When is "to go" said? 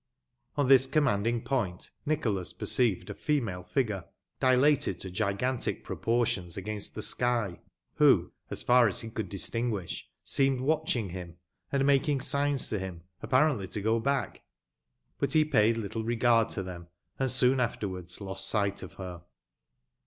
13.67-13.99